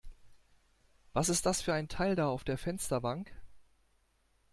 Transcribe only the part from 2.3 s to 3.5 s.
der Fensterbank?